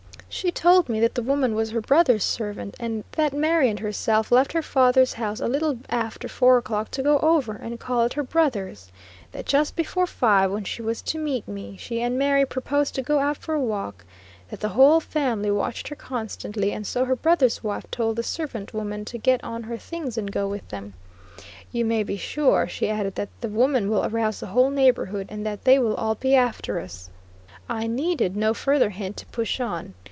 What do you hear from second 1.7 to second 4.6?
her brother's servant; that Mary and herself left